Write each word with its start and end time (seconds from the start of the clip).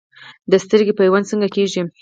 د 0.51 0.53
سترګې 0.63 0.93
پیوند 0.99 1.29
څنګه 1.29 1.47
کیږي؟ 1.55 1.81